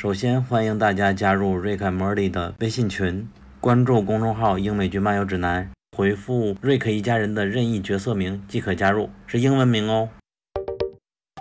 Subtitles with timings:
[0.00, 5.68] 首先欢迎大家加入瑞克 and Morty 的微信群，关注公众号“英美剧漫游指南”，
[5.98, 10.08] 回复“瑞克一家人”的任意角色名即可加入，是英文名哦。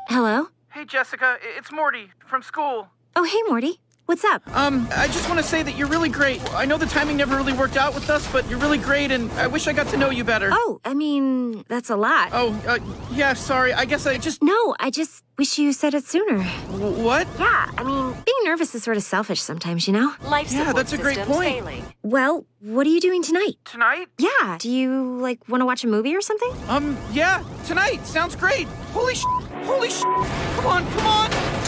[0.10, 0.48] Hello?
[0.74, 2.88] Hey, Jessica, it's Morty from school.
[3.14, 3.78] Oh, hey, Morty.
[4.08, 4.42] What's up?
[4.56, 6.42] Um, I just want to say that you're really great.
[6.54, 9.30] I know the timing never really worked out with us, but you're really great, and
[9.34, 10.48] I wish I got to know you better.
[10.50, 12.30] Oh, I mean, that's a lot.
[12.32, 12.80] Oh, uh,
[13.12, 13.74] yeah, sorry.
[13.74, 14.42] I guess I just.
[14.42, 16.38] No, I just wish you said it sooner.
[16.72, 17.28] W- what?
[17.38, 20.14] Yeah, I mean, being nervous is sort of selfish sometimes, you know?
[20.24, 21.56] Life Yeah, that's a great point.
[21.56, 21.84] failing.
[22.02, 23.56] Well, what are you doing tonight?
[23.66, 24.08] Tonight?
[24.20, 26.54] Yeah, do you, like, want to watch a movie or something?
[26.70, 28.06] Um, yeah, tonight.
[28.08, 28.68] Sounds great.
[28.94, 29.24] Holy sh!
[29.66, 30.02] Holy sh!
[30.02, 31.67] Come on, come on!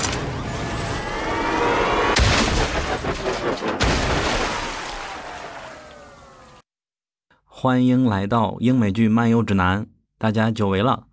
[7.62, 9.86] 欢迎来到英美剧漫游指南，
[10.18, 11.08] 大家久违了。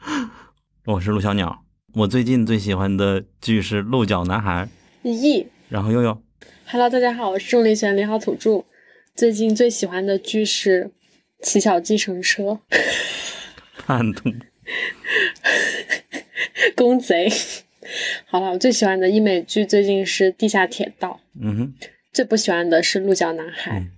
[0.84, 4.68] 我是陆小鸟，我最近最喜欢的剧是《鹿角男孩》，
[5.08, 5.46] 咦。
[5.70, 6.22] 然后悠悠
[6.66, 8.66] ，Hello，大家好，我是重力选零号土著。
[9.14, 10.84] 最近最喜欢的剧是
[11.42, 12.42] 《骑小计程车》，
[13.78, 14.30] 叛徒，
[16.76, 17.32] 公贼。
[18.26, 21.20] 好了，我最喜欢的英美剧最近是《地下铁道。
[21.40, 21.74] 嗯哼，》，
[22.12, 23.90] 最不喜欢的是《鹿角男孩》嗯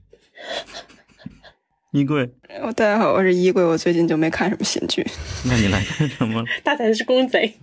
[1.92, 2.28] 衣柜，
[2.61, 3.64] 哦，大家好，我是衣柜。
[3.64, 5.03] 我最近就没看什么新剧。
[5.48, 6.44] 那你来看什么？
[6.62, 7.55] 大才是公贼。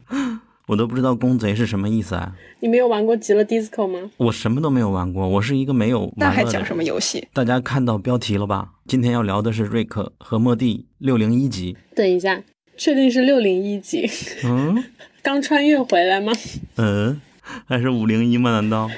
[0.68, 2.34] 我都不知道“公贼”是什么意思啊！
[2.60, 4.10] 你没有玩过《极乐 DISCO》吗？
[4.18, 7.28] 我什么都没有玩过，我是一个没有那还讲什么游戏？
[7.34, 8.70] 大家看到标题了吧？
[8.88, 11.78] 今天要聊的是瑞克和莫蒂六零一集。
[11.96, 12.42] 等一下，
[12.76, 14.10] 确定是六零一集？
[14.44, 14.84] 嗯
[15.22, 16.34] 刚穿越回来吗？
[16.78, 17.22] 嗯，
[17.68, 18.50] 还是五零一吗？
[18.50, 18.90] 难道？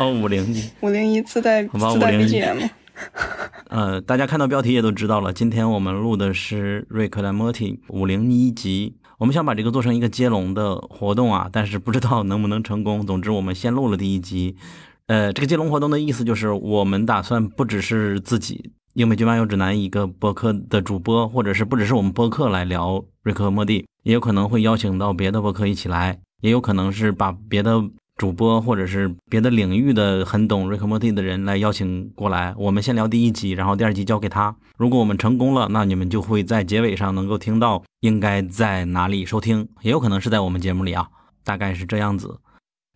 [0.00, 0.64] 哦，五零一。
[0.80, 2.70] 五零一自带好吧自带501 BGM 吗？
[3.68, 8.96] 呃，大家看到标题也都知道了，今天我们录的是瑞克和莫蒂五零一集。
[9.18, 13.06] 我们想把这个做成一个接龙的活动啊，但是不知道能不能成功。
[13.06, 14.56] 总之，我们先录了第一集。
[15.06, 27.82] 呃，这个接龙活动的意思就是，我们打算不只是自己英美剧漫游指南一个播客的主播，或者是不只是我们播客来聊瑞克和莫蒂，也有可能会邀请到别的播客一起来，也有可能是把别的
[28.20, 32.54] 主播或者是别的领域的很懂瑞克莫蒂的人来邀请过来。
[32.58, 34.54] 我们先聊第一集，然后第二集交给他。
[34.76, 41.08] 如果我们成功了，那你们就会在结尾上能够听到应该在哪里收听，也有可能是在我们节目里啊，
[41.42, 42.40] 大概是这样子。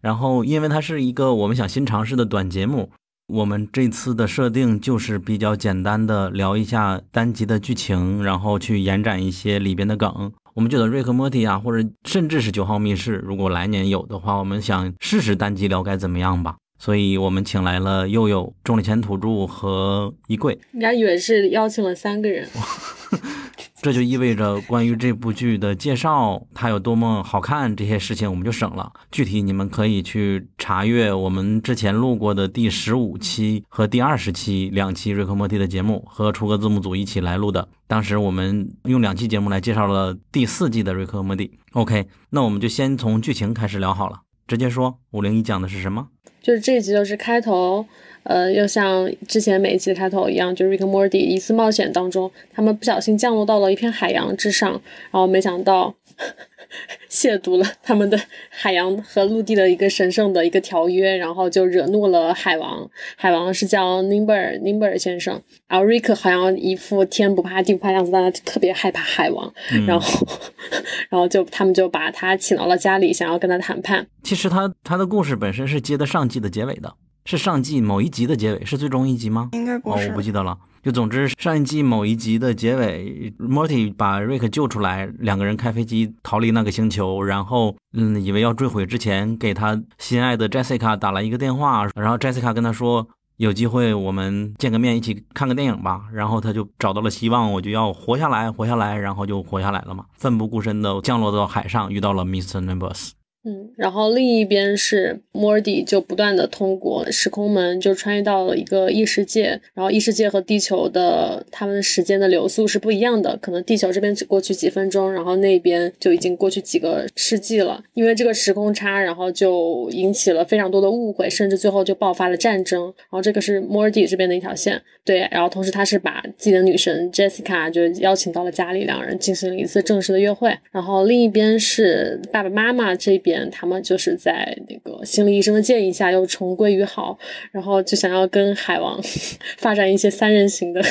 [0.03, 2.91] 然后，因为它是一个我们想新尝试的短节目，
[3.29, 10.35] 我们这次的设定就是比较简单的聊一下单集的剧情，然后去延展一些里边的梗。
[10.55, 16.57] 我们觉得瑞克莫蒂啊，或者甚至是九号密室，如果来年有的话，我们想试试单机聊该怎么样吧。
[16.79, 22.47] 所以我们请来了佑佑、重力前土著和衣柜，人家以为是邀请了三个人。
[23.83, 28.93] 这就意味着关于这部剧的介绍，它有多么好看这些事情我们就省了。
[29.11, 37.69] 具体你们可以去查阅我们之前录过的第十五期和第二十期两期瑞克莫蒂的节目，和出个字幕组一起来录的。
[37.87, 41.59] 当时我们用两期节目来介绍了第四季的瑞克莫蒂。
[41.73, 46.09] OK，那我们就先从剧情开始聊好了，直接说五零一讲的是什么？
[46.43, 47.87] 就是这一集就是开头，
[48.25, 55.95] 呃，又像之前每一集的开头一样，就是 Rick and Morty 一次冒险当中，他们不小心降落到了一片海洋之上，然后没想到
[57.09, 58.19] 亵渎了他们的
[58.49, 62.91] 海洋和陆地的一个神圣的一个条约，然后就惹怒了海王。
[63.17, 69.53] 海王是叫 Nimber Nimber 先生，然后 Rick 好像一副天不怕地不怕样子，但他特别害怕海王，
[69.87, 70.27] 然后
[71.11, 74.07] 然后就他们就把他请到了家里，想要跟他谈判。
[74.25, 76.93] 其实他他的故事本身是接的上季的结尾的，
[77.25, 79.49] 是上季某一集的结尾，是最终一集吗？
[79.53, 80.09] 哦，应该不是。
[80.09, 80.59] 我不记得了。
[80.83, 93.09] 就总之，上一季某一集的结尾，Morty 把瑞克救出来，两个人开飞机逃离那个星球，然后嗯，以为要坠毁之前，给他心爱的 Jessica 打了一个电话，然后 Jessica 跟他说。
[93.37, 96.03] 有机会我们见个面，一起看个电影吧。
[96.13, 100.05] 然后他就找到了希望，我就要活下来，活下来，然后就活下来了嘛。
[100.13, 102.65] 奋不顾身的降落到海上，遇到了 Mr.
[102.65, 103.11] Nimbus。
[103.47, 117.85] 嗯，然后另一边是 Morty 就不断的通过时空门就穿越到了一个异世界，然后异世界和地球的他们时间的流速是不一样的，可能地球这边只过去几分钟，然后那边就已经过去几个世纪了。
[117.93, 122.85] 因为这个时空差，然后就引起了非常多的误会，甚至最后就爆发了战争。
[122.85, 130.57] 然后这个是 Morty 这边的一条线，对，然后同时他是把自己的女神 Jessica 就邀请到了家里，两人进行了一次正式的约会。
[130.73, 133.34] 然后另一边是爸爸妈妈这边。
[133.51, 137.19] 他们就是在那个心理医生的建议下又重归于好，
[137.53, 139.01] 然后就想要跟海王
[139.59, 140.83] 发展一些三人行的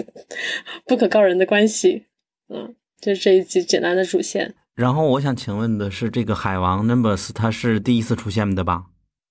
[0.86, 2.04] 不可告人的关系。
[2.48, 4.54] 嗯，就是这一集简单的主线。
[4.74, 8.84] 然后我想请问的是，这个海王 Numbers 他是第一次出现的吧？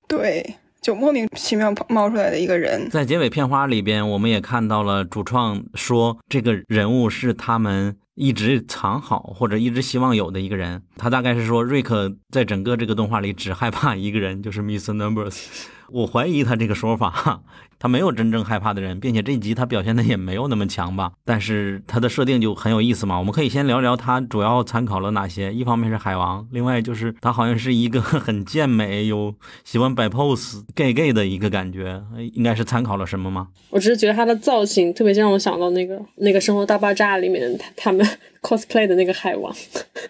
[0.08, 2.90] 对，就莫名其妙冒出来的一个人。
[2.90, 10.84] 在结尾片花里边，我们也看到了主创说，这个人物是他们一直藏好或者一直希望有的一个人。
[10.98, 14.94] 他大概是说，瑞克在整个这个动画里只害怕一个人，就是 Mr.
[14.94, 15.42] Numbers。
[15.92, 17.42] 我怀疑他这个说法，
[17.80, 21.12] 他没有真正害怕的人，并且这一集他表现的也没有那么强吧。
[21.26, 23.18] 但是他的设定就很有意思嘛。
[23.18, 25.54] 我们可以先聊聊他主要参考了哪些。
[25.54, 29.34] 一方面是海王，另外就是他好像是一个 很健美、有
[29.64, 32.02] 喜欢摆 pose、gay gay 的一个感觉，
[32.34, 33.48] 应该是参考了什么吗？
[33.70, 38.06] 我只是觉得他的造型特别让我想到那个那个《生活大爆炸》里面他他们
[38.42, 39.54] cosplay 的那个海王，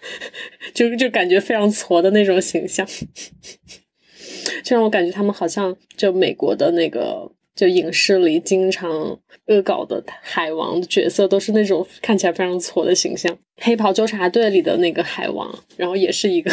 [0.74, 2.86] 就就感觉非常矬的那种形象。
[4.62, 8.90] 就让我感觉他们好像就美国的那个就影视里经常
[9.46, 13.36] 恶搞的海王的角色，都是那种看起来非常挫的形象。
[13.56, 16.50] 黑袍纠察队里的那个海王，然后也是一个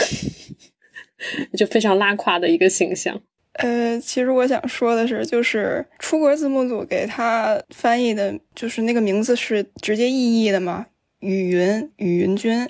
[1.57, 3.22] 就非常拉垮的一个形象。
[3.54, 10.86] 呃，其实我想说的是，就是出国字幕组给他翻译的，就是那个名字是直接意译的嘛。
[11.22, 12.69] 雨云雨云君，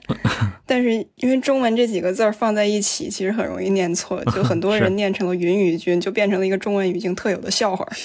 [0.68, 7.88] 但是因为中文这几个字儿放在一起，其实很容易念错，就很多 人念成了云雨君，就变成了一个中文语境特有的笑话。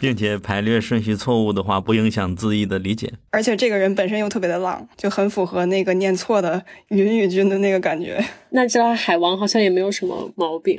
[0.00, 3.12] 并且排列顺序错误的话，不影响字义的理解。
[3.30, 8.24] 而且这个人本身又特别的浪，就很符合那个念错的云雨君的那个感觉。
[8.50, 10.76] 那知道海王好像也没有什么毛病。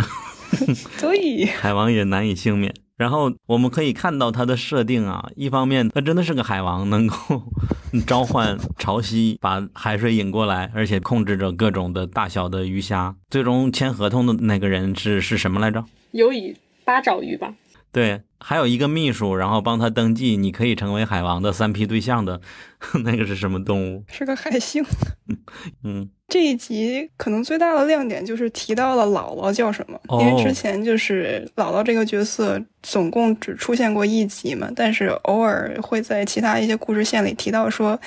[0.97, 2.73] 所以，海王也难以幸免。
[2.99, 7.15] 然后我们可以看到它的设定啊，一方面它真的是个海王，能够
[8.05, 13.15] 召唤潮汐把海水引过来，而且控制着各种的大小的鱼虾。
[13.29, 15.85] 最终签合同的那个人是是什么来着？
[16.11, 16.53] 有以
[16.83, 17.53] 八爪鱼吧？
[17.91, 22.39] 对，还有一个秘书，然后帮他登记，你可以成为海王的三 P 对象的
[23.03, 24.03] 那个是什么动物？
[24.07, 24.85] 是个海星。
[25.83, 37.99] 嗯，这一集可能最大的亮点就是提到了姥姥叫什么，因为之前就是姥姥这个角色总共只出现过一集嘛，但是偶尔会在其他一些故事线里提到说。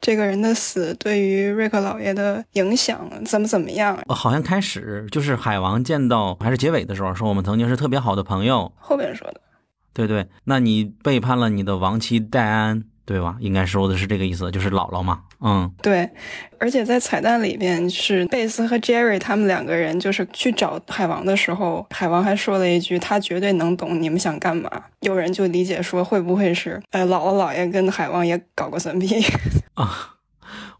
[0.00, 3.98] 这个人的死对于瑞克老爷的影响怎么怎么样？
[4.08, 8.72] 好像开始就是海王见到还是结尾的时候说我们曾经是特别好的朋友。
[8.76, 9.40] 后边说的，
[9.92, 13.38] 对对，那你背叛了你的亡妻戴安，对吧？
[13.40, 15.22] 应该说的是这个意思，就是姥姥嘛。
[15.40, 16.10] 嗯，对。
[16.58, 24.70] 而且在彩蛋里边是贝斯和 Jerry 他们两个人就是去找海王的时候，海王还说了一句他绝对能懂你们想干嘛。
[25.00, 29.24] 有人就理解说会不会是呃姥姥姥爷跟海王也搞过三 P？
[29.72, 30.16] 啊，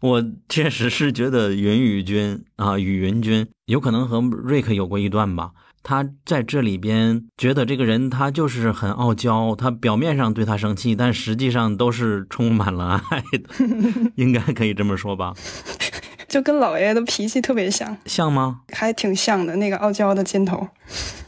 [0.01, 5.51] 我确实是觉得云雨君啊，雨云君有可能和瑞克有过一段吧。
[5.83, 13.49] 他在这里边觉得这个人他就是很傲娇，他表面上对他生气，但实际上都是充满了爱的，
[14.15, 15.33] 应该可以这么说吧？
[16.27, 18.61] 就跟老爷的脾气特别像，像吗？
[18.73, 20.67] 还挺像的，那个傲娇的劲头。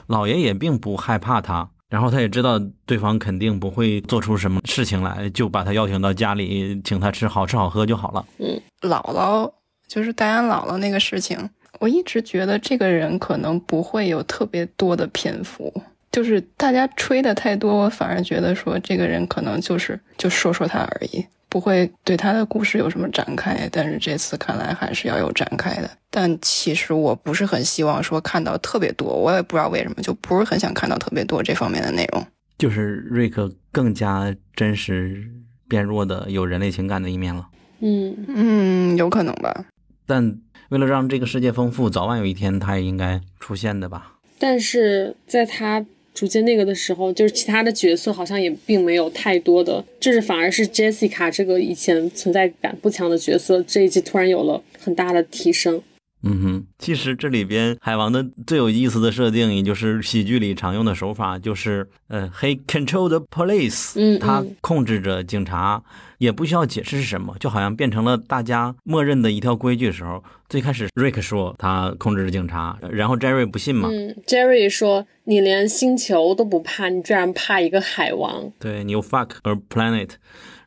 [0.08, 1.70] 老爷也并不害怕他。
[1.90, 8.26] 然后他也知道对方肯定不会做出什么事情来，就把他邀请到家里，请他吃好吃好喝就好了。
[8.38, 9.52] 嗯，姥姥
[9.90, 11.50] 就是戴安姥姥那个事情，
[11.80, 15.74] 我一直觉得这个人可能不会有特别多的篇幅，
[16.12, 21.26] 就是大家吹的太多，我反而觉得说这个人可能就是就说说他而已。
[21.50, 25.92] 不会对他的故事有什么展开，但是这次看来还是要有展开的。
[26.10, 32.26] 但其实我不是很希望说看到特别多，我也不知道为什么，就不是很想看到特别多这方面的内容。
[32.58, 35.30] 就是瑞克更加真实、
[35.68, 37.50] 变弱的有人类情感的一面了。
[37.82, 39.66] 嗯嗯，有可能吧。
[40.06, 40.40] 但
[40.72, 44.14] 为了让这个世界丰富，早晚有一天他也应该出现的吧。
[44.40, 45.86] 但是在他。
[46.14, 55.82] 逐渐那个的时候，就是其他的角色好像也并没有太多的，就是反而是 Jessica 这个以前存在感不强的角色，这一季突然有了很大的提升。
[56.24, 65.82] 嗯哼，其实这里边海王的最有意思的设定，也就是喜剧里常用的手法，就是呃，He control the police，嗯，他控制着警察，
[66.20, 70.24] 也不需要解释是什么，就好像变成了大家默认的一条规矩的时候。
[70.48, 78.52] 最开始 Rick 说他控制着警察，然后 Jerry 不信嘛，嗯，Jerry 说你连星球都不怕，你居然怕一个海王？
[78.60, 80.10] 对你 fuck a planet。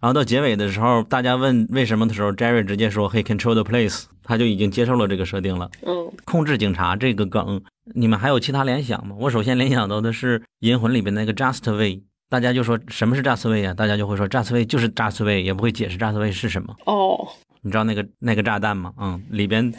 [0.00, 5.70] 然后到结尾的时候，大家问为什么的时候，Jerry 直接说 He control the place，他就已经接受了这个设定了。
[5.86, 7.62] 嗯，控制警察这个梗，
[7.94, 9.14] 你们还有其他联想吗？
[9.18, 13.74] 我首先联想到的是《银魂》里边那个 Just Way，大家就说什么是 Just Way 啊？
[13.74, 16.74] 大家就会说 Just Way 就是 Just Way，也不会解释 Just Way 是什么。
[16.86, 17.28] 哦，
[17.62, 18.92] 你知道那个那个炸弹吗？
[18.98, 19.72] 嗯，里边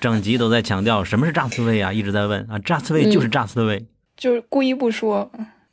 [0.00, 3.86] 整集都在强调 什么是 Just Way 啊，一直在问啊，Just Way 就是 Just Way，
[4.16, 5.30] 就是故意不说。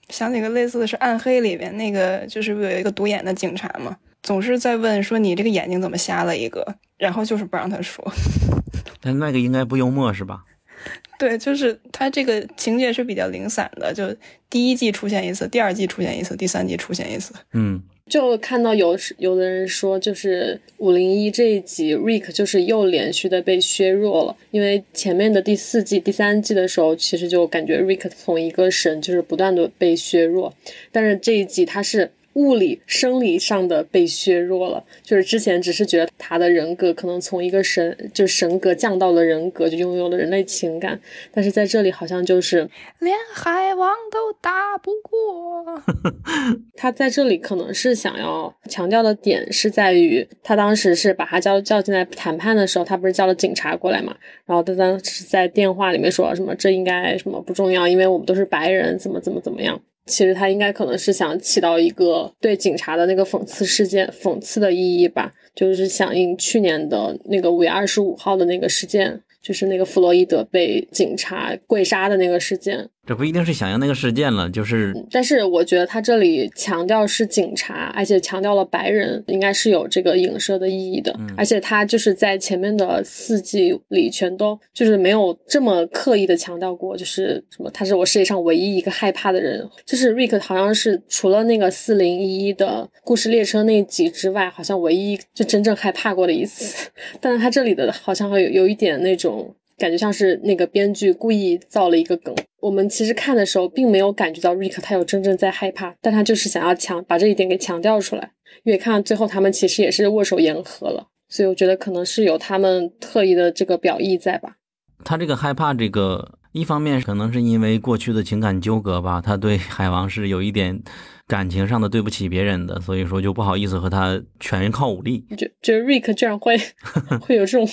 [0.09, 6.75] 想起个类似的是《暗黑》里边那个，就是不有一个独眼的警察嘛，总是在问说你这个眼睛怎么瞎了一个？
[6.97, 8.05] 然后就是不让他说。
[9.01, 10.43] 但那个应该不幽默是吧？
[11.17, 14.15] 对，就是他这个情节是比较零散的，就
[14.49, 17.33] 第一季出现一次，第二季出现一次，第三季出现一次。
[17.53, 30.53] 嗯，就看到有有的人说，就是五零一这一集，Rick 就是又连续的被削弱了，因为前面的第四季、第三季的时候，其实就感觉 Rick 从一个神就是不断的被削弱，
[30.91, 32.11] 但是这一集他是。
[32.33, 40.99] 物理、生理上的被削弱了，就是之前只是觉得他的人格可能从一个神，就神格降到了人格，就拥有了人类情感，
[41.31, 42.69] 但是在这里好像就是
[42.99, 45.81] 连海王都打不过。
[46.75, 54.15] 他在这里可能是想要强调的点是在于，他当时是把他叫叫进来谈判的时候，他不是叫了警察过来嘛？
[54.45, 59.81] 然后他当时在电话里面说什么这应该什么不重要，因为我们都是白人，怎么怎么怎么样。
[60.05, 69.21] 其实他应该可能是想起到一个对警察的那个讽刺事件、讽刺的意义吧，就是响应去年的那个五月二十五号的那个事件。
[69.41, 74.93] 就是那个弗洛伊德被警察跪杀的那个事件，这不一定是响应那个事件了，就是。
[75.09, 81.13] 但是我觉得他这里强调是警察，而且强调了白人，应该是有这个影射的意义的。
[81.35, 89.67] 而且他就是在前面的四季里全都就是没有这么刻意的强调过，就是什么他是我世界上唯一一个害怕的人。
[89.83, 96.89] 就是 Rick 好像是除了那个四零一一的故事列车那集之外，好像唯一就真正害怕过的一次。
[97.19, 99.55] 但是他这里的好像会有有一点那种。
[99.81, 102.35] 感觉像是那个编剧故意造了一个梗。
[102.59, 108.31] 我们其实看的时候，并没有感觉到瑞克他有真正在害怕，但他就是想要强把这一点给强调出来。
[108.63, 114.57] 因为看到最后，他们其实也是握手言和了，所以我觉得可能是有他们特意的这个表意在吧。
[115.03, 120.83] 他这个害怕，这个一方面可能是因为过去的情感纠葛吧，他对海王是有一点。
[121.31, 125.25] 感情上的对不起别人的，所以说就不好意思和他全靠武力。
[125.37, 126.57] 觉觉得 Rick 居然会
[127.23, 127.65] 会有这种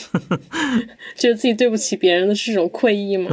[1.19, 3.29] 觉得自己对不起别人的这种愧意吗？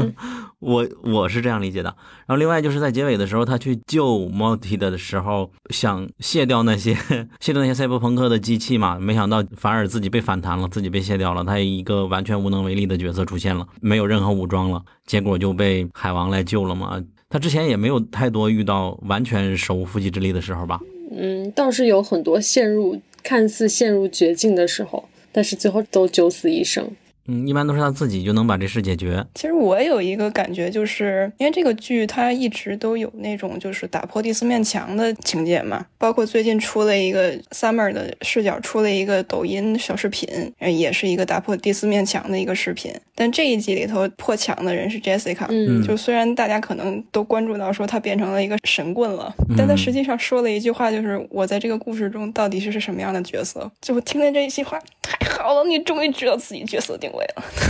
[0.57, 1.95] 我我是这样理解的。
[2.25, 6.95] 然后另外就是在结尾的时候，他去救 Morty 的时候，想卸掉那些
[7.39, 16.99] 卸掉那些赛博朋克的机器嘛，没想到反而自己被反弹了，自己被卸掉了，他一个完全无能为力的角色出现了，没有任何武装了，结果就被海王来救了嘛。
[17.35, 20.79] 他之前也没有太多遇到完全手无缚鸡之力的时候吧？
[21.11, 26.89] 嗯，倒是有很多陷入看似陷入绝境的时候，但是最后都九死一生。
[27.27, 29.25] 嗯，一般都是他自己就能把这事解决。
[29.33, 40.29] 其实我有一个感觉，就是因为这个剧它一直都有那种就是打破第四面墙的情节嘛，包括最近出了一个 Summer 的视角出了一个抖音小视频，
[40.59, 42.93] 也是一个打破第四面墙的一个视频。
[43.15, 53.71] 但这一集里头破墙的人是 Jessica，嗯，就虽然大家可能都关注到说他变成了一个神棍了，但他实际上说了一句话，就是我在这个故事中到底是是什么样的角色？
[53.81, 57.09] 就我听见这一句话，太好了，你终于知道自己角色定。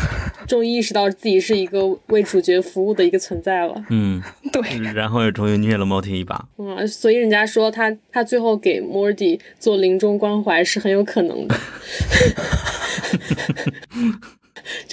[0.47, 3.73] 终于意识到自己是一个为主角服务的一个存在了。
[3.89, 4.21] 嗯，
[4.53, 4.61] 对。
[4.93, 6.47] 然后也终于虐了 Morty 一把。
[6.57, 11.55] 嗯，所以人家说他他最后给 Morty 做临终关怀是很有可能的。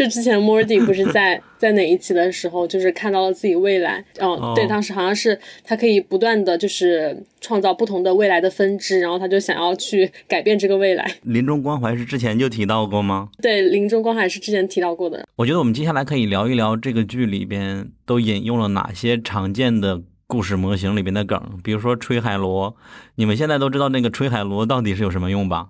[0.03, 11.09] 就之前 Mordy 不是在 在哪一期的时候，就是看到了自己未来，嗯，对，当时好像是他可以不断的就是创造不同的未来的分支，然后他就想要去 改变这个未来。
[11.23, 13.29] 临终关怀是之前就提到过吗？
[13.41, 15.25] 对，临终关怀是之前提到过的。
[15.37, 22.75] 我觉得我们接下来可以聊一聊这个剧里边都引用了哪些常见的故事模型里边的梗，比如说吹海螺。
[23.17, 25.69] 你们现在都知道那个吹海螺到底是有什么用吧？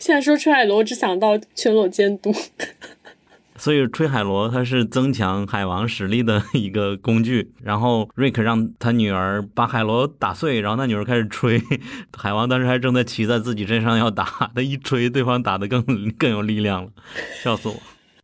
[0.00, 2.32] 现在说吹海螺，我只想到全裸监督。
[3.62, 11.62] 所以吹海螺它是增强海王实力的一个工具，然后瑞克让他女儿把海螺打碎，然后他女儿开始吹，
[12.12, 15.80] 海王当时还正在骑在自己身上要打，他一吹，对方打得更
[16.18, 16.90] 更有力量了，
[17.40, 17.76] 笑死我。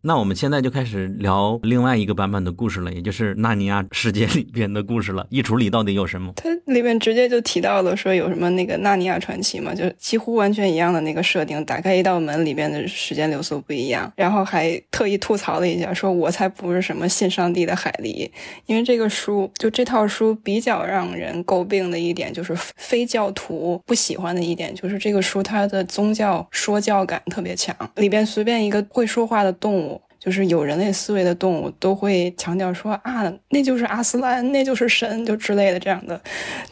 [0.09, 5.27] 那我们现在就开始聊另外一个版本的故事了，也就是纳尼亚世界里边的故事了。
[5.29, 6.33] 衣橱里到底有什么？
[6.35, 11.62] 它里面直接就提到了说有什么那个纳尼亚传奇嘛，就几乎完全一样的那个设定。
[11.67, 14.11] 打开一道门，里边的时间流速不一样。
[14.17, 18.31] 然后还特意吐槽了一下，说我才不是什么信上帝的海狸，
[18.65, 29.98] 因为这个书就这套书比较让人诟病的一点就是非教徒不喜欢的一点就是这个书它的宗教说教感特别强，里边随便一个会说话的动物。
[30.19, 36.21] 就是有人类思维的动物都会强调说啊，那就是阿斯兰，那就是神，就之类的这样的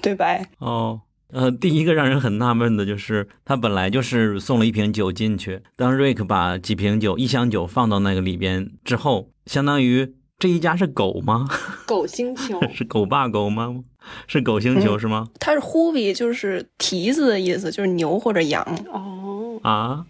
[0.03, 0.45] 对白。
[0.59, 1.01] 哦，
[1.33, 11.49] 呃，第一个让人很纳闷的就是，他本来就是送了一瓶酒进去，当瑞克把几瓶酒、一箱酒放到那个里边之后，相当于这一家是狗吗？
[11.87, 13.85] 狗星球是狗爸狗妈吗？
[14.27, 15.29] 是狗星球是吗？
[15.41, 18.65] 它是 h o 就是蹄子的意思，就是牛或者羊。
[18.93, 20.05] 哦啊。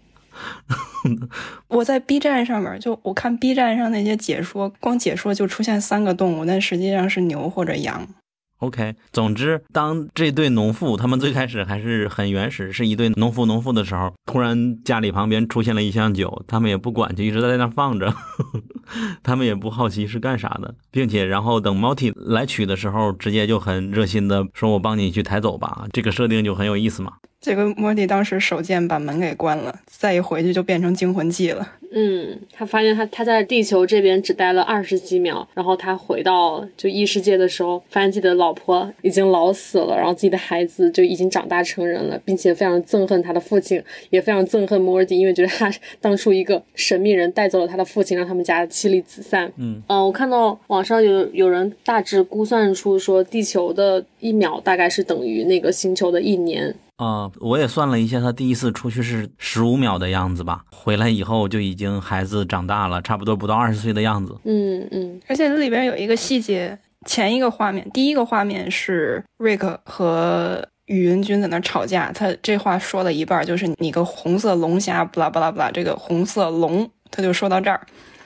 [1.67, 8.07] 我在 B 站上面，就我看 B 站上那些解说，光解说就出现三个动物，但实际上是牛或者羊。
[8.59, 18.11] OK，总之，当这对农妇他们最开始还是很原始，是一对农夫农妇的时候，突然家里旁边出现了一箱酒，他们也不管，就一直在那放着，
[19.21, 27.13] 他们也不好奇是干啥的，并且然后等猫体来取的时候，直接就很热心的说：“我帮你去抬走吧。”这个设定就很有意思嘛。
[27.39, 31.75] 这个莫蒂当时手贱把门给关了，再一回去就变成惊魂记了。
[31.93, 49.49] 嗯，他发现他他在地球这边只待了二十几秒，然后他回到就异世界的时候，发现自己的老婆已经老死了，然后自己的孩子就已经长大成人了，并且非常憎恨他的父亲，也非常憎恨摩尔蒂，因为觉得他当初一个神秘人带走了他的父亲，让他们家妻离子散。
[49.55, 56.75] 嗯嗯、我看到网上有有人大致估算出说，地球的一秒大概是等于那个星球的一年。
[56.97, 64.35] 啊、我也算了一下，他第一次出去是十五秒的样子吧，回来以后就已经孩子长大了，差不多不到二十岁的样子。
[64.45, 77.79] 嗯嗯而且这里边有一个细节，前一个画面，第一个画面是瑞克和宇云君在那吵架，他这话说了一半，就是你个红色龙虾，不啦不啦不啦，这个红色龙，他就说到这儿，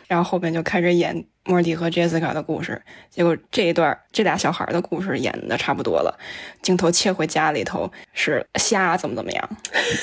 [0.08, 6.18] 然后后边就开始演莫蒂和 Jessica 的故事，结果这一段这俩小孩的故事演的差不多了，
[6.62, 9.50] 镜头切回家里头是虾怎么怎么样，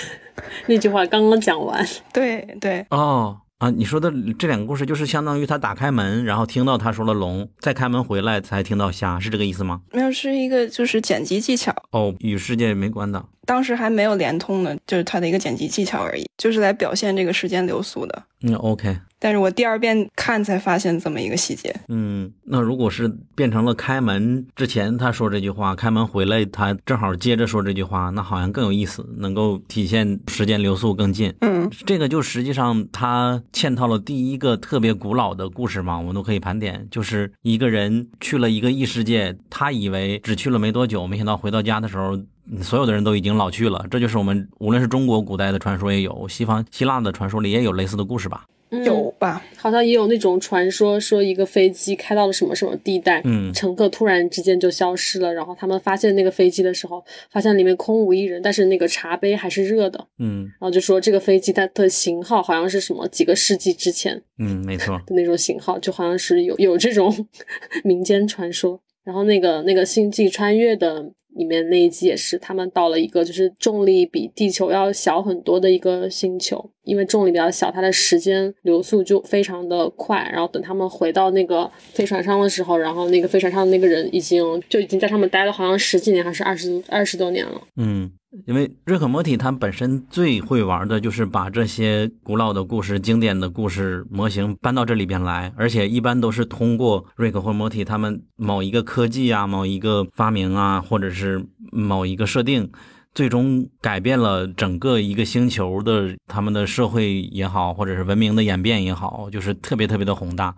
[0.67, 1.87] 那句话刚刚讲完。
[2.13, 9.81] 对对，哦啊，你说的这两个故事就是相当于他打开门，然后听到他说了龙，再开门回来才听到虾，是这个意思吗？
[9.93, 13.25] 没有是一个就是剪辑技巧，哦，与世界没关的。
[13.49, 18.23] 当时还没有联通呢，就是它的一个剪辑技巧而已，就是来表现这个时间流速的。
[18.43, 31.35] 嗯，OK，但是我第二遍看才发现这么一个细节，嗯，那如果是变成了开门之前他说这句话，开门回来他正好接着说这句话，那好像更有意思，能够体现时间流速更近。
[31.41, 42.17] 嗯，这个就实际上他嵌套了第一个特别古老的故事嘛，我们都可以盘点，就是一个人去了一个异世界，他以为只去了没多久，没想到回到家的时候。
[42.51, 48.45] 嗯所有的人都已经老去了，这就是我们无论是中国古代的传说也有，西方希腊的传说里也有类似的故事吧？
[48.71, 49.43] 嗯有吧？
[49.57, 64.99] 好像也有那种传说，说一个飞机开到了什么什么地带，嗯乘客突然之间就消失了，然后他们发现那个飞机的时候，发现里面空无一人，但是那个茶杯还是热的，嗯然后就说这个飞机它的型号好像是什么几个世纪之前嗯，没错。
[65.07, 67.27] 的那种型号，就好像是有有这种
[67.85, 68.79] 民间传说。
[69.03, 80.29] 然后那个那个星际穿越的里面那一集也是，他们到了一个就是重力比地球要小很多的一个星球，因为重力比较小，它的时间流速就非常的快。
[80.33, 87.61] 然后等他们回到那个飞船上的时候，然后那个飞船上的那个人已经就已经在上面待了好像十几年还是二十二十多年了。
[87.77, 88.11] 嗯，
[88.47, 102.71] 因为瑞克莫蒂他本身最会玩的就是把这些古老的故事、经典的故事模型搬到这里边来，而且一般都是通过瑞克或莫蒂他们某一个科技啊、某一个发明啊，或者是某一个设定。
[103.15, 110.55] 最终改变了整个一个星球的他们的社会也好，或者是文明的演变也好，就是特别特别的宏大。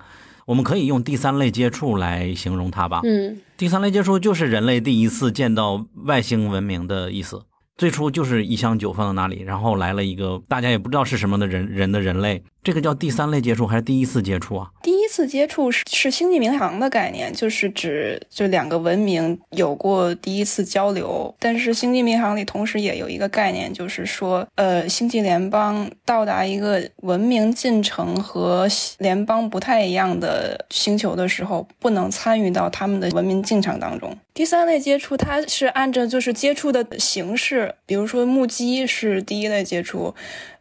[0.46, 3.00] 我们可以用第三类接触来形容它吧。
[3.04, 7.42] 嗯第三类接触就是人类第一次见到外星文明的意思。
[7.76, 14.70] 最初就是一箱酒放到那里，然后来了一个大家也不知道是什么的人人的人类，这个叫第三类接触还是第一次接触啊？
[14.82, 21.34] 第一次接触是是星际迷航的概念，就是指就两个文明有过第一次交流。
[21.40, 28.68] 但是星际迷航里同时也有一个概念，就是说，呃，星际联邦到达一个文明进程和
[28.98, 34.16] 联邦不太一样的星球的时候，不能参与到他们的文明进程当中。
[34.32, 40.14] 第三类接触，它是按照就是接触的形式，比如说目击是第一类接触，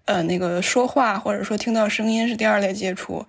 [0.06, 3.24] 呃，那个说话或者说听到声音是第二类接触，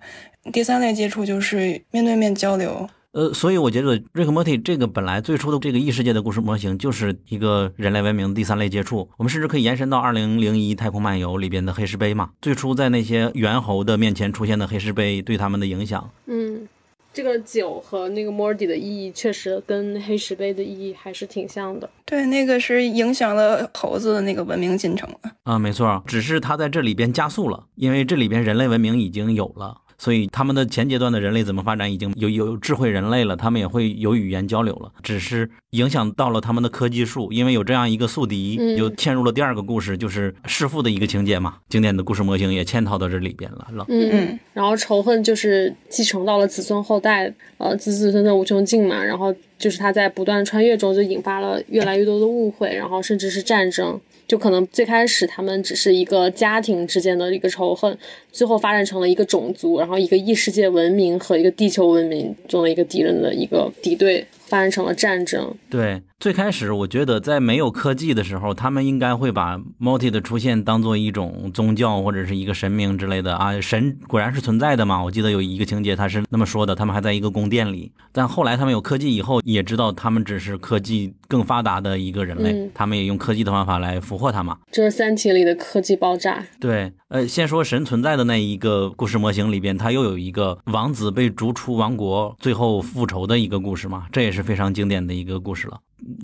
[0.51, 2.89] 第三类接触就是面对面交流。
[3.11, 16.09] 呃，所以我觉得瑞克莫蒂这个本来最初的这个异世界的故事模型就是一个人类文明的第三类接触，我们甚至可以延伸到二零零一太空漫游里边的黑石碑嘛，最初在那些猿猴的面前出现的黑石碑对他们的影响。
[16.27, 16.65] 嗯，
[17.13, 21.89] 这个酒和那个莫尔迪的意义确实跟黑石碑的意义还是挺像的。
[22.05, 25.29] 对，那个是影响了猴子的那个文明进程的。
[25.43, 43.85] 啊，没错，只是它在这里边加速了，因为这里边人类文明已经有了，所以他们的前阶段的人类怎么发展已经有有智慧人类了，他们也会有语言交流了，只是影响到了他们的科技树，因为有这样一个宿敌，嗯就嵌入了第二个故事，就是弑父的一个情节嘛，经典的故事模型也嵌套到这里边来了。
[43.89, 49.03] 嗯嗯，然后仇恨就是继承到了子孙后代，呃，子子孙孙无穷尽嘛。
[49.03, 54.01] 然后就是他在不断穿越中就引发了越来越多的误会，然后甚至是战争。
[54.27, 57.97] 就可能最开始他们只是一个家庭之间的一个仇恨，
[58.31, 65.53] 最后发展成了一个种族，然后一个异世界文明和一个地球文明中的一个敌人的一个敌对，发展成了战争。
[65.69, 75.03] 对，最开始我觉得在没有科技的时候，他们应该会把 Morty 的出现当做一种宗教或者是一个神明之类的啊，神果然是存在的嘛。
[75.03, 84.59] 我记得有一个情节他是那么说的，他们还在一个宫殿里，但后来他们有科技以后，也知道他们只是科技更发达的一个人类，嗯他们也用科技的方法来俘获他嘛。
[84.71, 86.45] 这是《三体》里的科技爆炸。
[86.59, 95.79] 对，呃，先说神存在的那一个故事模型里边，它又有一个王子被逐出王国，最后复仇的一个故事嘛，这也是非常经典的一个故事了。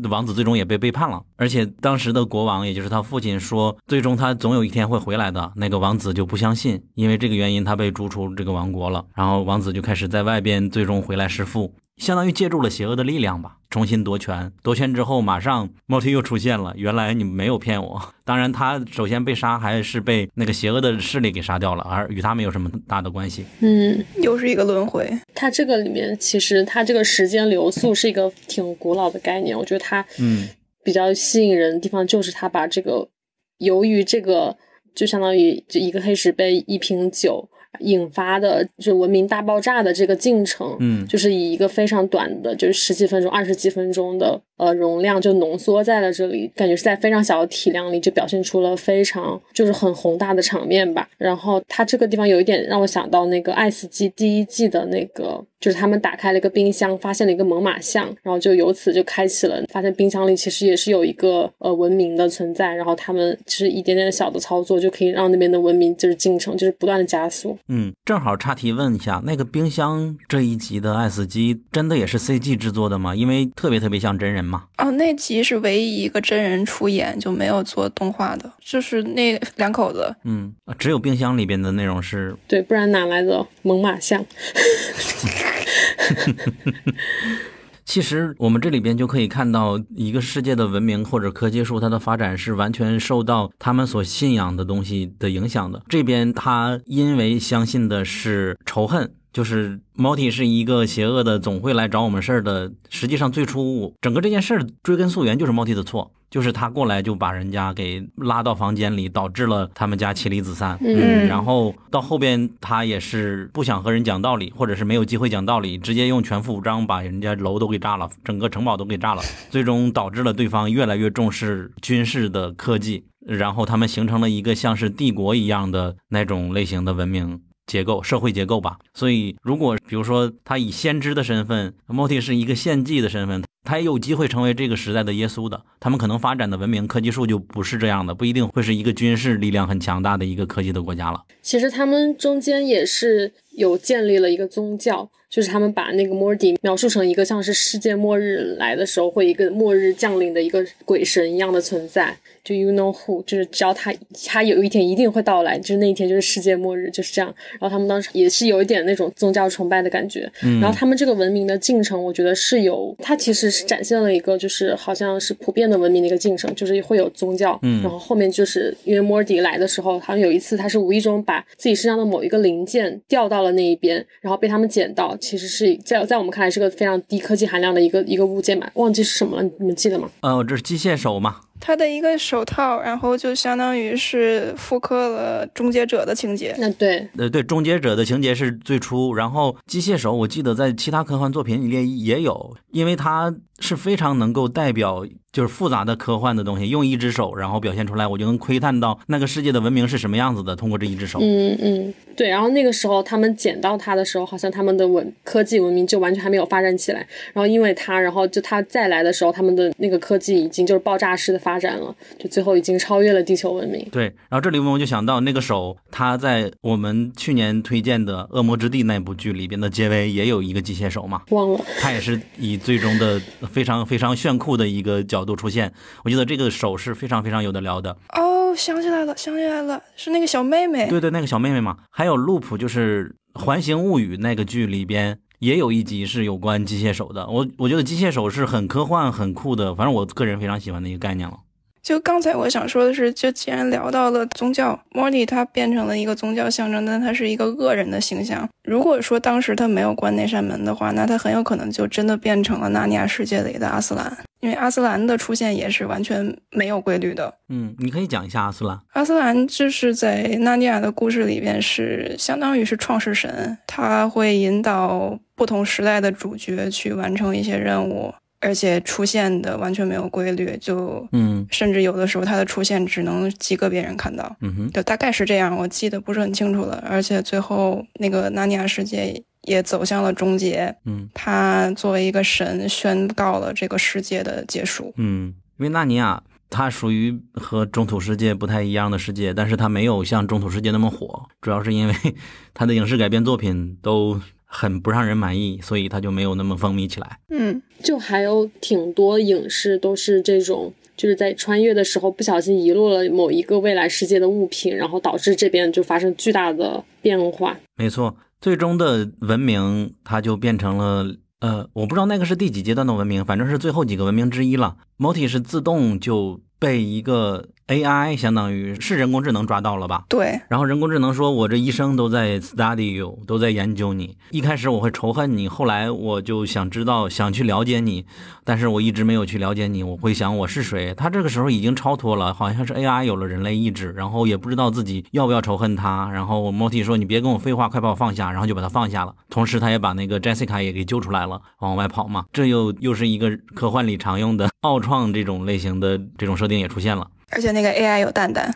[0.09, 5.51] 王子最终也被背叛了，而且当时的国王，也就是他父亲说，最终他总有一天会回来的。
[5.55, 9.05] 那个王子就不相信，因为这个原因他被逐出这个王国了。
[9.15, 14.51] 然后王子就开始在外边，最终回来弑父，相当于借助了邪恶的力量吧，重新夺权。
[14.61, 18.13] 夺权之后，马上莫提又出现了，原来你没有骗我。
[18.23, 23.45] 当然，他首先被杀还是被那个邪恶的势力给杀掉了，而与他没有什么大的关系。
[23.61, 25.11] 嗯，又是一个轮回。
[25.33, 30.47] 它这个里面其实它这个时间流速是一个挺古老的概念，我觉得它嗯
[30.83, 33.09] 比较吸引人的地方就是它把这个
[33.57, 34.55] 由于这个
[34.93, 51.07] 就相当于就一个黑石碑一瓶酒引发的就文明大爆炸的这个进程，嗯就是以一个非常短的，就是十几分钟、二十几分钟的呃容量就浓缩在了这里，感觉是在非常小的体量里就表现出了非常就是很宏大的场面吧。
[51.17, 67.57] 然后它这个地方有一点让我想到那个《爱死机》第一季的那个，就是他们打开了一个冰箱，发现了一个猛犸象，然后就由此就开启了发现冰箱里其实也是有一个呃文明的存在，然后他们其实一点点的小的操作就可以让那边的文明就是进程就是不断的加速。
[67.67, 73.15] 嗯，正好岔题问一下，那个冰箱这一集的爱死机真的也是 CG 制作的吗？
[73.15, 74.65] 因为特别特别像真人嘛。
[74.77, 80.15] 哦，那集是唯一一个真人出演，就没有做动画的，就是那两口子。
[80.23, 84.23] 嗯，啊只有冰箱里边的内容是对，不然哪来的猛犸象？
[87.85, 95.81] 其实我们这里边就可以看到，一个世界的文明或者科技树，它的发展是完全受到他们所信仰的东西的影响的。
[95.87, 102.69] 这边他因为相信的是仇恨，就是 Morty 是一个邪恶的，总会来找我们事儿的。
[102.89, 110.77] 实际上，最初整个这件事儿追根溯源就是 Morty 的错，就是他过来就把人家给拉到房间里，导致了他们家妻离子散。
[110.81, 127.41] 嗯然后到后边他也是不想和人讲道理，或者是没有机会讲道理，直接用全副武装把人家楼都给炸了，整个城堡都给炸了，最终导致了对方越来越重视军事的科技，然后他们形成了一个像是帝国一样的那种类型的文明。
[127.67, 135.61] 结构、社会结构吧，所以如果比如说他以先知的身份莫蒂是一个献祭的身份，他也有机会成为这个时代的耶稣的。
[135.79, 141.21] 他们可能发展的文明科技树就不是这样的，不一定会是一个军事力量很强大的一个科技的国家了。
[141.41, 153.91] 其实他们中间也是有建立了一个宗教，就是他们把那个 Morty 描述成一个像是世界末日来的时候会一个末日降临的一个鬼神一样的存在，就 You know who，就是只要他
[154.25, 157.33] 他有一天一定会到来，就是那一天就是世界末日，就是这样。
[157.59, 160.61] 然后他们当时也是有一点那种宗教崇拜的感觉，嗯。
[160.61, 167.81] 然后他们这个文明的进程，我觉得是有，它其实是展现了一个就是好像是普遍的文明的一个进程，就是会有宗教，嗯。
[167.81, 180.09] 然后后面就是因为莫尔迪来的时候，好像有一次他是无意中把自己身上的某一个零件掉到了那一边，然后被他们捡到，其实是在在我们看来是个非常低科技含量的一个一个物件吧，忘记是什么了，你们记得吗？
[180.21, 181.37] 嗯，这是机械手嘛？
[181.59, 186.55] 他的一个手套，然后就相当于是复刻了终结者的情节。
[186.59, 201.19] 那对，呃，对，终结者的情节是最初，然后机械手我记得在其他科幻作品里也有，因为它是非常能够代表就是复杂的科幻的东西，用一只手然后表现出来，我就能窥探到那个世界的文明是什么样子的，通过这一只手。
[201.21, 202.29] 嗯嗯，对。
[202.29, 206.99] 然后那个时候他们捡到它的时候，好像他们的文科技文明就完全还没有发展起来。
[207.33, 213.87] 然后因为它，然后就它再来的时候，他们的那个科技已经就是爆炸式的发展了，就最后已经超越了地球文明。
[213.89, 223.17] 对，然后这里我就想到那个手，他在我们去年推荐的《恶魔之地》那部剧里边的结尾也有一个机械手嘛，忘了，他也是以最终的
[223.49, 225.71] 非常非常炫酷的一个角度出现。
[226.03, 227.95] 我觉得这个手是非常非常有的聊的。
[228.09, 230.89] 哦，想起来了，想起来了，是那个小妹妹。
[230.89, 237.27] 对对，那个小妹妹嘛，还有 Loop，就是《环形物语》那个剧里边也有一集是有关机械手的。
[237.27, 241.39] 我我觉得机械手是很科幻、很酷的，反正我个人非常喜欢的一个概念了。
[241.87, 248.45] 就刚才我想说的是，就既然聊到了宗教，莫蒂他变成了一个宗教象征，但他是一个恶人的形象。
[248.65, 254.17] 如果说当时他没有关那扇门的话，那他很有可能就真的变成了纳尼亚世界里的阿斯兰。
[254.41, 257.33] 因为阿斯兰的出现也是完全没有规律的。
[257.47, 258.77] 嗯，你可以讲一下阿斯兰。
[258.91, 274.35] 阿斯兰就是在纳尼亚的故事里边是相当于是创世神，他会引导不同时代的主角去完成一些任务，而且出现的完全没有规律，就嗯甚至有的时候他的出现只能极个别人看到。
[274.41, 276.83] 嗯哼，就大概是这样，我记得不是很清楚了。
[276.87, 284.93] 而且最后那个纳尼亚世界也走向了终结，嗯他作为一个神宣告了这个世界的结束。
[284.97, 291.93] 嗯，因为纳尼亚它属于和中土世界不太一样的世界，但是它没有像中土世界那么火，主要是因为
[292.53, 297.19] 它的影视改编作品都很不让人满意，所以它就没有那么风靡起来。
[297.29, 307.59] 嗯，就还有挺多影视都是这种，就是在穿越的时候不小心遗落了某一个未来世界的物品，然后导致这边就发生巨大的变化。
[307.75, 311.15] 没错，最终的文明它就变成了。
[311.39, 314.77] 呃，我不知道那个是第几阶段的文明，反正是最后几个文明之一了。
[314.97, 320.05] Moti 是自动就被一个 AI，相当于是人工智能抓到了吧？
[320.07, 324.15] 对，然后人工智能说：“我这一生都在 study you，都在研究你。
[324.31, 328.05] 一开始我会仇恨你，后来我就想知道，想去了解你，
[328.45, 329.83] 但是我一直没有去了解你。
[329.83, 330.93] 我会想我是谁。
[330.93, 336.09] 他这个时候已经超脱了，好像是 AI 有了人类意志，然后也不知道自己要不要仇恨他。
[336.09, 339.13] 然后 Moti 说：‘你别跟我废话，快把我放下。’然后就把他放下了。
[339.29, 342.23] 同时他也把那个 Jessica 也给救出来了，往外跑嘛。
[342.31, 347.05] 这又又是一个科幻里常用的奥创这种类型的这种设定也出现了。
[347.31, 348.53] 而且那个 AI 有蛋蛋，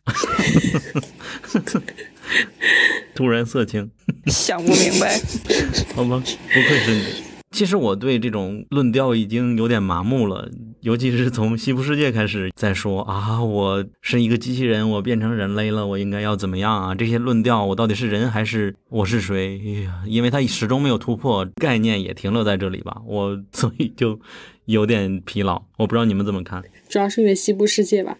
[3.13, 3.89] 突然色情。”
[4.27, 5.19] 想不明白。
[5.95, 7.03] 好吧，不愧是你。
[7.51, 16.95] 其实我对这种论调已经有点麻木了，尤其是从西部世界开始再说啊，我是一个机器人，我变成人类了，我应该要怎么样啊？
[16.95, 19.60] 这些论调，我到底是人还是我是谁？
[19.65, 24.17] 哎呀，因为它始终没有突破，概念也停留在这里吧，我所以就
[24.65, 25.62] 有点疲劳。
[25.78, 26.63] 我不知道你们怎么看？
[26.89, 28.17] 主要是因为西部世界吧。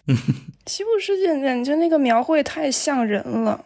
[0.66, 3.64] 西部世界简直那个描绘太像人了。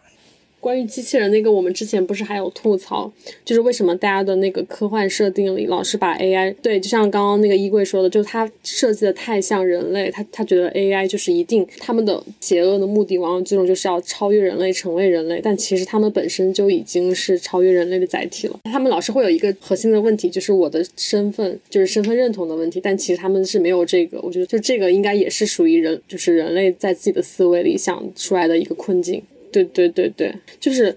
[0.67, 3.09] 关于机器人那个，我们之前不是还有吐槽，
[3.45, 18.59] 就是为什么大家的那个科幻设定里老是把 AI 对，就像刚刚那个衣柜说的，就是它设计的太像人类，他他觉得 AI 就是一定他们的邪恶的目的，往往最终就是要超越人类，成为人类，但其实他们本身就已经是超越人类的载体了。
[18.65, 29.23] 他们老是会有一个核心的问题，就是我的身份，就是身份认同的问题，但其实他们是没有这个，我觉得就这个应该也是属于人，就是人类在自己的思维里想出来的一个困境。
[29.51, 30.97] 对对对对，就是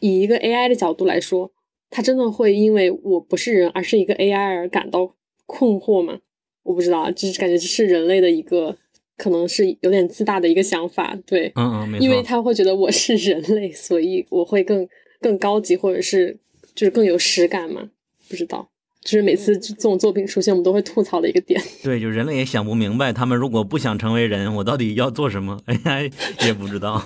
[0.00, 1.50] 以一个 AI 的角度来说，
[1.90, 5.14] 它真的会因为我不是人，而是一个 AI 而感到
[5.46, 6.18] 困惑吗？
[6.62, 8.76] 我不知道，就是感觉这是人类的一个
[9.16, 11.18] 可能是有点自大的一个想法。
[11.26, 14.88] 对，嗯嗯，没错，因为他会觉得我是人类，所以我会更
[15.20, 16.38] 更高级，或者是
[16.74, 17.90] 就是更有实感嘛？
[18.28, 18.68] 不知道。
[19.02, 21.60] 就是每次这种作品出现，我们都会吐槽的一个点。
[21.82, 26.12] 对，就人类也想不明白，他们如果不想成为人，我到底要做什么？AI
[26.46, 27.02] 也不知道。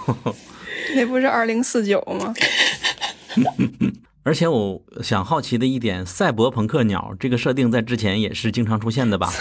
[0.94, 2.34] 那不是二零四九吗？
[4.22, 9.32] 而且我想好奇的一点，赛博朋克鸟这个设定在之前也是经常出现的吧？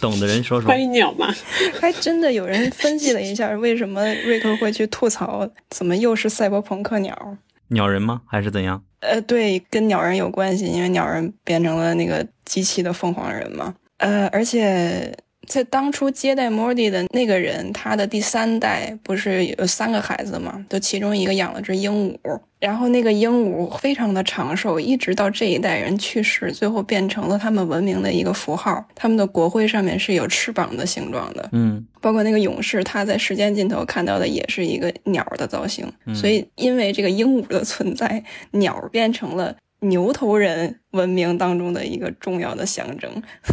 [0.00, 0.66] 懂的人说说。
[0.66, 1.34] 关于鸟嘛，
[1.80, 7.36] 还真的有人分析了一下，为什么瑞克会去吐槽，怎么又是赛博朋克鸟？
[7.68, 8.20] 鸟人吗？
[8.26, 8.82] 还是怎样？
[9.00, 13.74] 呃，对，跟鸟人有关系，因为鸟人变成了那个机器的凤凰人嘛。
[13.96, 20.64] 呃，而且在当初接待莫蒂的那个人，他的第三代不是有三个孩子嘛？
[20.68, 28.86] 就其中一个养了只鹦鹉，然后那个鹦鹉非常的长寿，一直到这一代人去世，最后变成了他们文明的一个符号。
[28.94, 35.90] 他们的国徽上面是有翅膀的形状的，嗯，包括那个勇士，他在时间尽头看到的也是一个鸟的造型。
[36.14, 38.22] 所以因为这个鹦鹉的存在，
[38.52, 39.56] 鸟变成了。
[39.80, 43.10] 牛头人文明当中的一个重要的象征，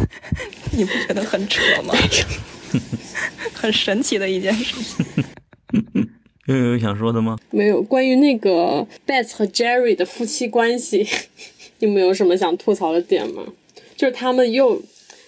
[0.76, 1.94] 你不觉得很扯吗？
[3.54, 5.24] 很神奇的一件事情。
[6.46, 7.36] 又有想说的吗？
[7.50, 7.82] 没有。
[7.82, 11.06] 关于那个 Beth 和 Jerry 的夫妻关系，
[11.80, 13.42] 你们有什么想吐槽的点吗？
[13.96, 14.82] 就是他们又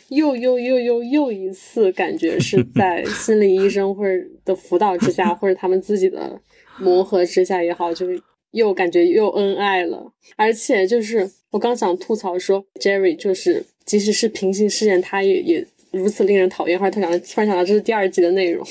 [0.09, 6.41] 又又又又又一次感觉是在心理医生或者的辅导之下，或者他们自己的
[6.79, 8.21] 磨合之下也好，就是。
[8.53, 16.79] 又感觉又恩爱了，而且就是我刚想吐槽说，Jerry 就是即使是平行世界，他也也如此令人讨厌。
[16.79, 18.67] 后来突然突然想到这是第二季的内容。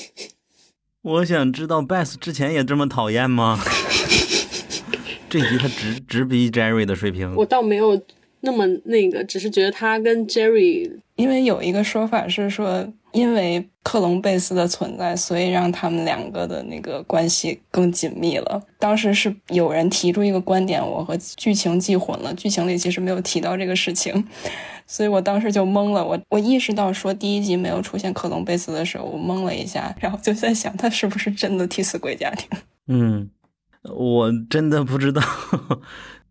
[1.02, 3.58] 我想知道 Beth 之前也这么讨厌吗？
[5.30, 7.34] 这集他直直逼 Jerry 的水平。
[7.36, 8.00] 我倒没有
[8.40, 18.62] 那么那个，只是觉得他跟 Jerry 因为有一个说法是说，因为克隆贝斯的存在，所以让他们两个的那个关系更紧密了。
[18.78, 24.26] 当时是有人提出一个观点，我和剧情记混了，剧情里其实没有提到这个事情，
[24.86, 26.02] 所以我当时就懵了。
[26.02, 32.48] 我我意识到说第一集没有出现克隆贝斯的时候，我懵了一下，然后就在想他是不是真的替死鬼家庭？
[32.86, 33.28] 嗯，
[33.94, 35.22] 我真的不知道，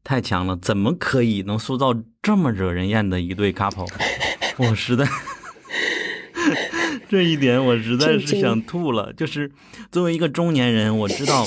[0.04, 3.88] 太强了，怎么可以能塑造这么惹人厌的一对 couple？
[4.58, 5.08] 我实在。
[7.10, 9.12] 这一点我实在是想吐了。
[9.14, 9.52] 就是
[9.92, 11.46] 作为一个中年人，我知道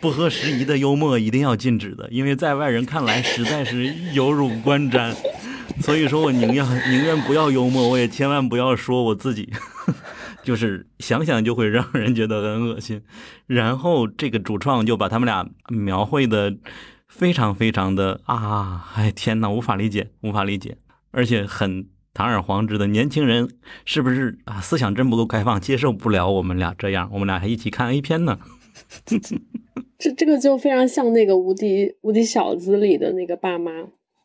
[0.00, 5.14] 不合时宜的幽默一定要禁止的，因为在外人看来实在是有辱观瞻。
[5.80, 9.48] 所以说我宁愿宁愿不要幽默，我也千万不要说我自己，
[10.42, 13.00] 就是想想就会让人觉得很恶心。
[13.46, 16.52] 然后这个主创就把他们俩描绘的
[17.08, 20.76] 非常非常的啊，哎天呐，无法理解，无法理解，
[21.10, 21.88] 而且很。
[22.14, 23.48] 堂而皇之的年轻人
[23.84, 24.60] 是不是啊？
[24.60, 27.08] 思想真不够开放，接受不了我们俩这样。
[27.12, 28.40] 我们俩还一起看 A 片呢。
[29.96, 33.70] 这这个就非常像那个《无敌无敌小子》里的那个爸妈，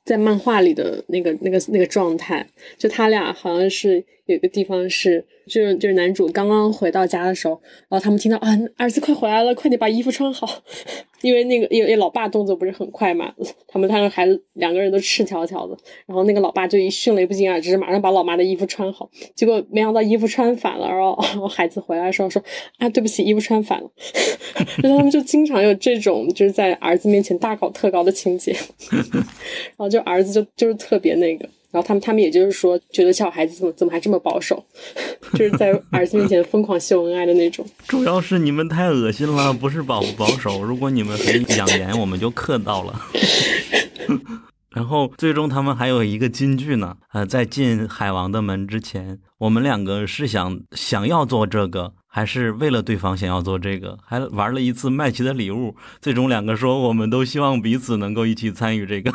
[0.03, 2.47] 在漫画里的那个那个那个状态。
[2.77, 10.63] 就他俩好像是有一个地方是，就是就是男主刚刚回到家的时候，然后他们听到啊，儿子快回来了，快点把衣服穿好。
[11.23, 13.33] 因为那个，因为老爸动作不是很快嘛，
[13.65, 22.43] 他们他们孩子两个人都赤条条的，然后那个老爸就一迅雷不及掩耳之，马上把老妈的衣服穿好，结果没想到衣服穿反了，然后孩子回来的时候说
[22.77, 23.89] 啊，对不起，衣服穿反了，
[24.83, 28.53] 然后他们就经常有这种就是在儿子面前大搞特搞的情节，
[29.77, 31.47] 然后就儿子就就是特别那个。
[31.71, 34.63] 然后他们，他们也就是说，觉得小孩子怎么怎么还这么保守，
[35.33, 37.65] 就是在儿子面前疯狂秀恩爱的那种。
[37.87, 40.61] 主要是你们太恶心了，不是保不保守。
[40.61, 43.01] 如果你们很养颜，我们就克到了。
[44.69, 55.75] 然后最终他们还有一个金句呢，呃，在进海王的门之前，我们两个是想想要做这个，还是为了对方想要做这个，还玩了一次麦琪的礼物。
[55.99, 59.11] 最终两个说，我们都希望彼此能够一起参与这个，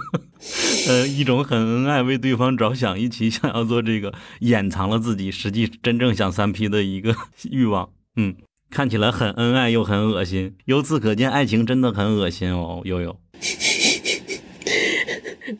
[0.86, 7.16] 呃，一种很恩爱，为对方着想，一起想要做这个，掩藏了自己实际真正想三 P 的一个
[7.50, 7.88] 欲望。
[8.16, 8.36] 嗯，
[8.68, 13.18] 看起来很恩爱又很恶心，由此可见，爱情真的很恶心哦，悠悠。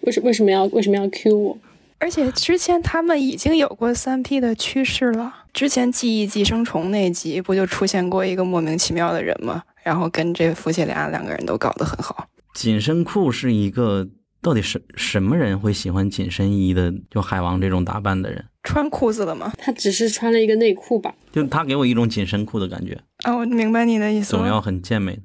[0.03, 1.59] 为什为什么要为什么要 Q 我？
[1.98, 5.33] 而且之前他们已经有过三 P 的趋势了。
[5.52, 9.62] 之前记忆寄生虫那集不就出现过一个莫名其妙的人吗？
[9.83, 12.26] 然后跟这夫妻俩两个人都搞得很好。
[12.54, 14.07] 紧身裤是一个
[14.42, 16.92] 到底是什么人会喜欢紧身衣的？
[17.11, 19.52] 就海王这种打扮的人，穿裤子了吗？
[19.57, 21.14] 他只是穿了一个内裤吧？
[21.33, 23.00] 就他给我一种紧身裤的感觉。
[23.24, 24.30] 啊，我明白你的意思。
[24.30, 25.18] 总要很健美。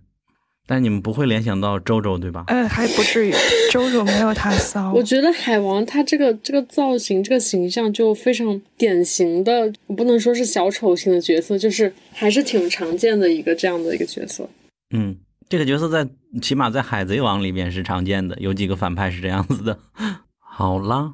[0.70, 2.44] 但你们不会联想到周周对吧？
[2.46, 3.34] 呃，还不至于，
[3.72, 4.94] 周周没有他骚。
[4.94, 14.48] 我觉得海王他这个这个造型、这个形象就非常典型的，我不能说是小丑型的角色，就是还是挺常见的一个这样的一个角色。
[14.94, 15.18] 嗯，
[15.50, 16.08] 这个角色在
[16.40, 19.80] 起码在海贼王里面是常见的，有几个反派是这样子的。
[20.38, 21.14] 好啦，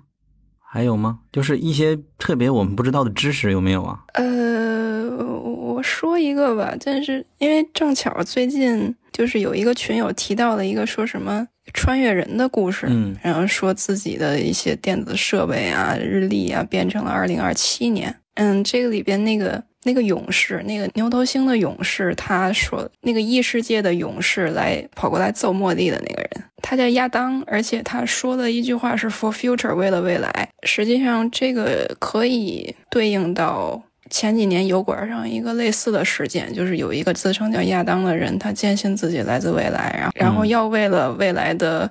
[0.59, 1.19] 还有吗？
[1.31, 4.03] 就是一些特别我们不知道的知识有没有啊？
[4.15, 8.93] 呃，我说一个吧，但是因为正巧最近。
[9.15, 18.13] 就是有一个群友提到了一个说什么穿越人的故事，嗯，然后说自己的一些电子设备啊、日历啊变成了二零二七年。
[18.33, 30.49] 嗯，这个里边那个那个勇士，那个牛头星的勇士，他说那个异世界的勇士来跑过来揍莫蒂的那个人，他叫亚当，而且他说的一句话是 “for future”，为了未来。
[30.63, 33.81] 实际上，这个可以对应到。
[34.09, 41.89] 前几年油管上一个类似的事件，就是有一个自称叫亚当的人，他坚信自己来自未来，然后然后要为了未来的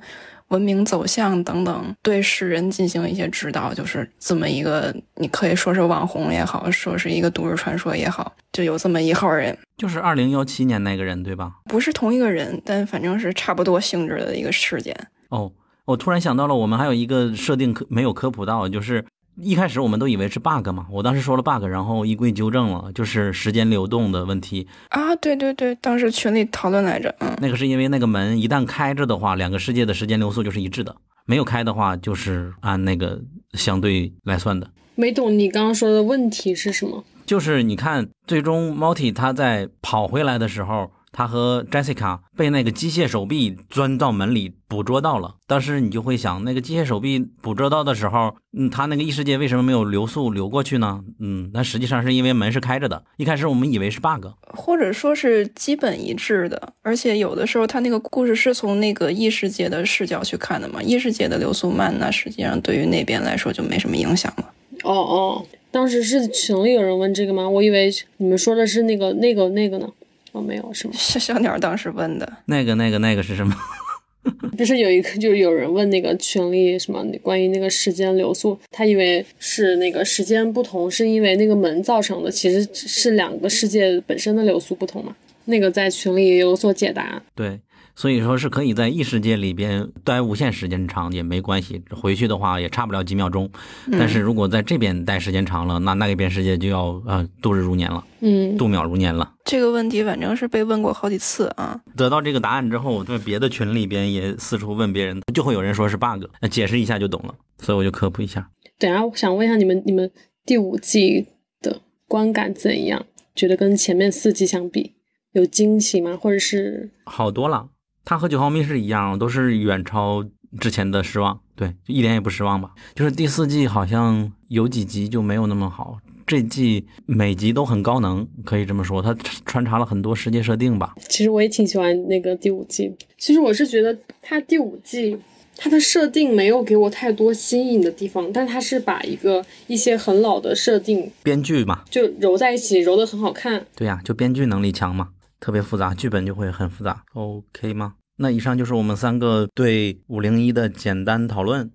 [0.48, 11.54] 文明走向等等，对世人进行一些指导，就是这么一个，你可以说是网红也好，说是一个都市传说也好，就有这么一号人，就是二零幺七年那个人对吧？
[11.64, 14.96] 不是同一个人，但反正是差不多性质的一个事件。
[15.30, 15.50] 哦，
[15.86, 19.04] 我突然想到了，我们还有一个设定科没有科普到，就是。
[19.36, 25.14] 一开始我们都以为是 bug 嘛，我当时说了 bug，然后衣柜纠正了，就是时间流动的问题啊。
[25.16, 30.94] 对对对，当时群里讨论来着，嗯，那个是因为那个门一旦开着的话，两个世界的时间流速就是一致的；
[31.26, 33.20] 没有开的话，就是按那个
[33.54, 34.70] 相对来算的。
[34.94, 37.02] 没懂你刚刚说的问题是什么？
[37.26, 40.90] 就是你看，最终 Multi 他在跑回来的时候。
[41.16, 45.36] 他和 Jessica 被那个机械手臂钻到门里捕捉到了。
[45.46, 51.04] 当时你就会想，那个机械手臂捕捉到的时候，嗯，他那个异世界为什么没有流速流过去呢？
[51.20, 53.04] 嗯，那实际上是因为门是开着的。
[53.16, 56.72] 一开始我们以为是 bug，或者说是基本一致的。
[56.82, 64.50] 而且有的时候他那个故事是从那个异世界的视角去看的嘛，异世界的流速慢，那实际上对于那边来说就没什么影响了。
[64.82, 67.48] 哦哦，当时是群里有人问这个吗？
[67.48, 69.88] 我以为你们说的是那个那个那个呢。
[70.34, 70.94] 哦，没有是吗？
[70.96, 73.54] 小小鸟当时问的那个、那个、那个是什么？
[74.56, 85.14] 不是有一个，就是有人问那个群里什么关于那个时间流速，他以为是那个时间不同，是因为那个门造成的，其实是两个世界本身的流速不同嘛。
[85.44, 87.22] 那个在群里也有所解答。
[87.34, 87.60] 对。
[87.96, 93.48] 所以说是可以在异世界里边待无限时间长也没关系，回去的话也差不了几秒钟。
[93.92, 99.34] 但是如果在这边待时间长了，那那一边世界就要呃度日如年了，嗯，度秒如年了。
[99.44, 101.80] 这个问题反正是被问过好几次啊。
[101.96, 107.34] 得到这个答案之后，在别的群里边也四处问别人，就会有人说是 bug，那解释一下就懂了。
[107.58, 108.50] 所以我就科普一下。
[108.78, 110.10] 等下我想问一下你们，你们
[110.44, 111.28] 第五季
[111.60, 113.06] 的观感怎样？
[113.36, 114.94] 觉得跟前面四季相比
[115.32, 116.16] 有惊喜吗？
[116.20, 117.68] 或者是好多了。
[118.04, 120.24] 它和九号密室一样，都是远超
[120.60, 122.70] 之前的失望，对，一点也不失望吧。
[122.94, 129.14] 就是第四季好像有几集就没有那么好，这季每集都很高能，可以这么说，它
[129.46, 130.94] 穿插了很多世界设定吧。
[131.08, 135.18] 其实我也挺喜欢那个第五季，其实我是觉得它第五季
[135.56, 143.66] 它的设定没有给我太多新颖的地方，但它是把一个一些很老的设定，编剧嘛，就揉在一起，揉得很好看。
[143.74, 145.08] 对呀，就编剧能力强嘛。
[145.44, 147.96] 特别复杂，剧本就会很复杂，OK 吗？
[148.16, 151.70] 那以上就是我们三个对五零一的简单讨论。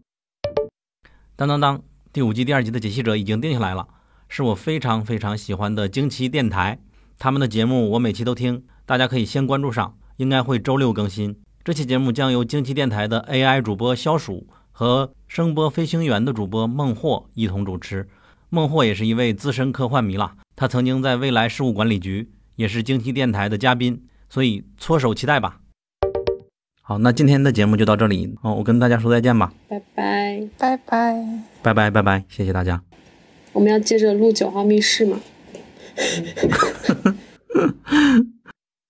[1.36, 1.80] 当当当，
[2.12, 3.88] 第五季第二集的解析者已经定下来了，
[4.28, 6.80] 是我非常非常喜欢的惊奇电台，
[7.20, 11.40] 他们的节目我每期都听，大家可以先关注上，应该会周六更新。
[11.64, 18.10] 这期节目将由惊奇电台的 AI 主播消暑和声波飞行员的主播孟获一同主持。
[18.50, 22.32] 孟获也是一位资深科幻迷了，他曾经在未来事务管理局。
[22.60, 25.62] 也是惊奇电台的嘉宾，所以搓手期待吧。
[26.82, 31.16] 好，那今天的节目就到这里哦，我跟大家说再见吧，拜拜拜拜
[31.64, 32.84] 拜拜拜拜，谢谢大家。
[33.54, 35.22] 我们要接着录九号密室吗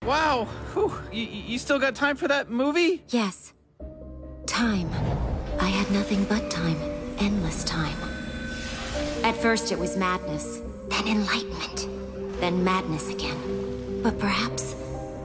[0.03, 0.47] ？wow,
[1.11, 3.01] you you still got time for that movie?
[3.09, 3.51] Yes,
[4.47, 4.89] time.
[5.59, 6.77] I had nothing but time,
[7.19, 7.93] endless time.
[9.21, 10.57] At first it was madness,
[10.89, 11.87] then enlightenment.
[12.39, 14.01] Then madness again.
[14.01, 14.75] But perhaps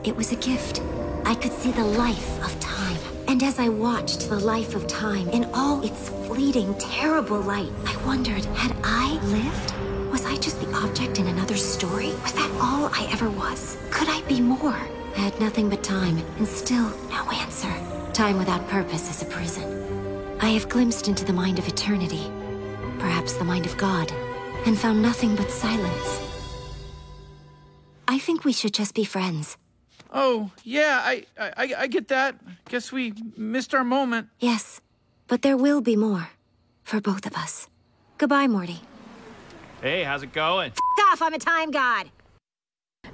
[0.04, 0.82] it was a gift.
[1.24, 2.98] I could see the life of time.
[3.28, 7.96] And as I watched the life of time in all its fleeting, terrible light, I
[8.04, 9.72] wondered, had I lived?
[10.12, 12.12] Was I just the object in another story?
[12.22, 13.78] Was that all I ever was?
[13.90, 14.76] Could I be more?
[15.16, 17.72] I had nothing but time, and still no answer.
[18.12, 20.36] Time without purpose is a prison.
[20.40, 22.30] I have glimpsed into the mind of eternity,
[22.98, 24.12] perhaps the mind of God,
[24.66, 26.33] and found nothing but silence.
[28.07, 29.57] I think we should just be friends.
[30.11, 32.35] Oh, yeah, I, I, I get that.
[32.69, 34.27] Guess we missed our moment.
[34.39, 34.81] Yes,
[35.27, 36.29] but there will be more.
[36.83, 37.67] For both of us.
[38.17, 38.81] Goodbye, Morty.
[39.79, 40.71] Hey, how's it going?
[40.71, 42.07] F off, I'm a time god.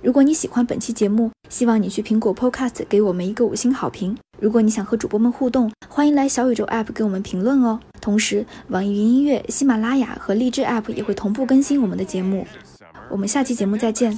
[0.01, 4.17] 如果你喜欢本期节目，希望你去苹果 Podcast 给我们一个五星好评。
[4.39, 7.81] 如果你想和主播们互动，欢迎来小宇宙 App 给我们评论哦。
[7.99, 12.47] 同时，网易云音乐、喜马拉雅和荔枝 App 也会同步更新我们的节目。
[13.10, 14.16] 我们下期节目再见。